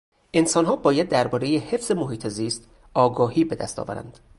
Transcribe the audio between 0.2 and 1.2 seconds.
انسانها باید